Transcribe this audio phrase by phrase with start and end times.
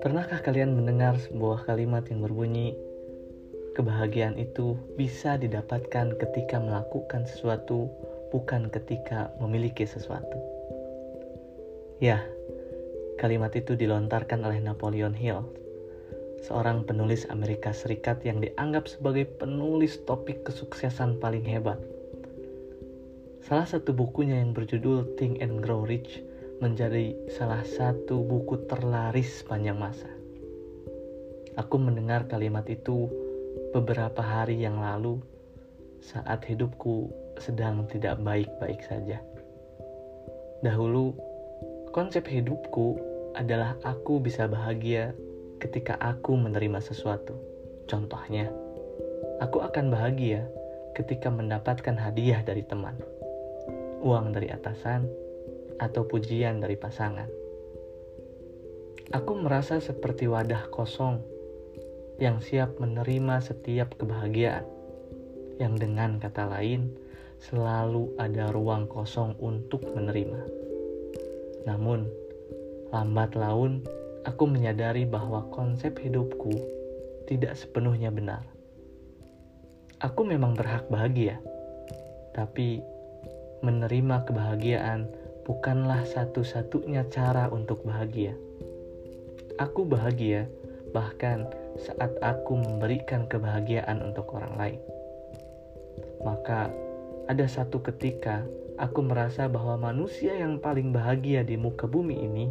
[0.00, 2.72] Pernahkah kalian mendengar sebuah kalimat yang berbunyi,
[3.76, 7.92] "Kebahagiaan itu bisa didapatkan ketika melakukan sesuatu,
[8.32, 10.40] bukan ketika memiliki sesuatu"?
[12.00, 12.24] Ya,
[13.20, 15.44] kalimat itu dilontarkan oleh Napoleon Hill,
[16.48, 21.99] seorang penulis Amerika Serikat yang dianggap sebagai penulis topik kesuksesan paling hebat.
[23.40, 26.20] Salah satu bukunya yang berjudul Think and Grow Rich
[26.60, 30.12] menjadi salah satu buku terlaris sepanjang masa.
[31.56, 33.08] Aku mendengar kalimat itu
[33.72, 35.24] beberapa hari yang lalu
[36.04, 37.08] saat hidupku
[37.40, 39.24] sedang tidak baik-baik saja.
[40.60, 41.16] Dahulu,
[41.96, 43.00] konsep hidupku
[43.32, 45.16] adalah aku bisa bahagia
[45.60, 47.36] ketika aku menerima sesuatu.
[47.88, 48.52] Contohnya,
[49.40, 50.44] aku akan bahagia
[50.92, 53.00] ketika mendapatkan hadiah dari teman,
[54.00, 55.04] uang dari atasan,
[55.80, 57.28] atau pujian dari pasangan.
[59.10, 61.24] Aku merasa seperti wadah kosong
[62.20, 64.68] yang siap menerima setiap kebahagiaan,
[65.56, 66.92] yang dengan kata lain
[67.40, 70.44] selalu ada ruang kosong untuk menerima.
[71.64, 72.04] Namun,
[72.92, 73.80] lambat laun
[74.28, 76.52] aku menyadari bahwa konsep hidupku
[77.24, 78.44] tidak sepenuhnya benar.
[80.04, 81.40] Aku memang berhak bahagia,
[82.36, 82.84] tapi
[83.60, 85.08] menerima kebahagiaan
[85.44, 88.36] bukanlah satu-satunya cara untuk bahagia.
[89.60, 90.48] Aku bahagia
[90.90, 91.46] bahkan
[91.78, 94.80] saat aku memberikan kebahagiaan untuk orang lain.
[96.20, 96.68] Maka,
[97.30, 98.42] ada satu ketika
[98.76, 102.46] aku merasa bahwa manusia yang paling bahagia di muka bumi ini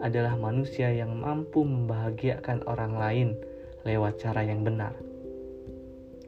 [0.00, 3.28] adalah manusia yang mampu membahagiakan orang lain
[3.84, 4.92] lewat cara yang benar.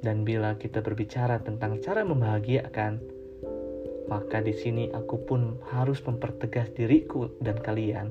[0.03, 2.99] Dan bila kita berbicara tentang cara membahagiakan,
[4.11, 8.11] maka di sini aku pun harus mempertegas diriku dan kalian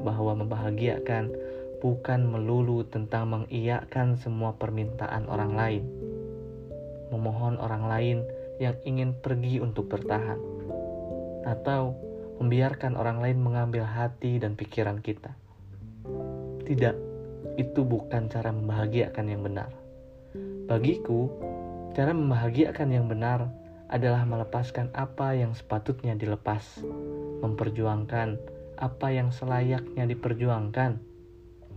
[0.00, 1.32] bahwa membahagiakan
[1.80, 5.84] bukan melulu tentang mengiyakan semua permintaan orang lain,
[7.12, 8.18] memohon orang lain
[8.60, 10.40] yang ingin pergi untuk bertahan,
[11.44, 11.96] atau
[12.40, 15.32] membiarkan orang lain mengambil hati dan pikiran kita.
[16.66, 16.96] Tidak,
[17.56, 19.70] itu bukan cara membahagiakan yang benar.
[20.66, 21.30] Bagiku,
[21.96, 23.48] cara membahagiakan yang benar
[23.86, 26.82] adalah melepaskan apa yang sepatutnya dilepas,
[27.42, 28.38] memperjuangkan
[28.76, 30.98] apa yang selayaknya diperjuangkan,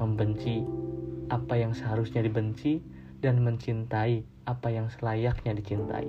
[0.02, 0.66] membenci
[1.30, 2.82] apa yang seharusnya dibenci,
[3.22, 6.08] dan mencintai apa yang selayaknya dicintai.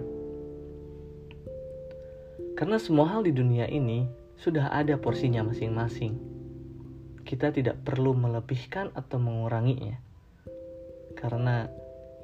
[2.57, 4.09] Karena semua hal di dunia ini
[4.41, 6.17] sudah ada porsinya masing-masing.
[7.29, 10.01] Kita tidak perlu melebihkan atau menguranginya,
[11.15, 11.69] karena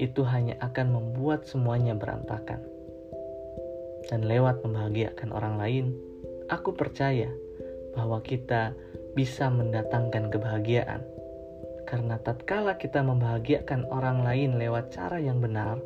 [0.00, 2.75] itu hanya akan membuat semuanya berantakan.
[4.06, 5.86] Dan lewat membahagiakan orang lain,
[6.46, 7.30] aku percaya
[7.96, 8.76] bahwa kita
[9.16, 11.02] bisa mendatangkan kebahagiaan.
[11.86, 15.78] Karena tatkala kita membahagiakan orang lain lewat cara yang benar,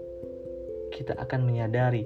[0.91, 2.05] kita akan menyadari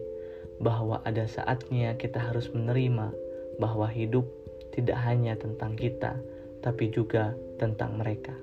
[0.61, 3.11] bahwa ada saatnya kita harus menerima
[3.59, 4.27] bahwa hidup
[4.75, 6.19] tidak hanya tentang kita,
[6.61, 8.35] tapi juga tentang mereka.